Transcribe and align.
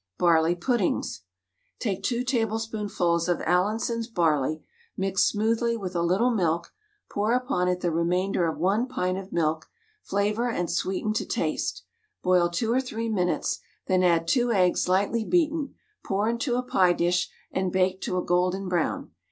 BARLEY 0.17 0.55
PUDDINGS. 0.55 1.21
Take 1.77 2.01
2 2.01 2.23
tablespoonfuls 2.23 3.29
of 3.29 3.39
Allinson's 3.45 4.07
barley, 4.07 4.63
mix 4.97 5.21
smoothly 5.25 5.77
with 5.77 5.95
a 5.95 6.01
little 6.01 6.31
milk, 6.31 6.73
pour 7.07 7.33
upon 7.33 7.67
it 7.67 7.81
the 7.81 7.91
remainder 7.91 8.47
of 8.47 8.57
1 8.57 8.87
pint 8.87 9.19
of 9.19 9.31
milk, 9.31 9.69
flavour 10.01 10.49
and 10.49 10.71
sweeten 10.71 11.13
to 11.13 11.25
taste, 11.27 11.83
boil 12.23 12.49
2 12.49 12.73
or 12.73 12.81
3 12.81 13.09
minutes, 13.09 13.59
then 13.85 14.01
add 14.01 14.27
2 14.27 14.51
eggs 14.51 14.87
lightly 14.89 15.23
beaten, 15.23 15.75
pour 16.03 16.27
into 16.27 16.55
a 16.55 16.63
pie 16.63 16.93
dish, 16.93 17.29
and 17.51 17.71
bake 17.71 18.01
to 18.01 18.17
a 18.17 18.23
golden 18.25 18.67
brown. 18.67 19.11